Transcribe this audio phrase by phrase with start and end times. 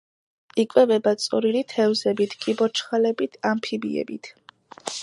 [0.63, 4.35] იკვებება წვრილი თევზებით, კიბორჩხალებით, ამფიბიებით.